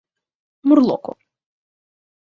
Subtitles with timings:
[0.71, 1.11] Murloko.